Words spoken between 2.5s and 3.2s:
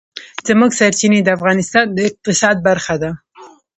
برخه ده.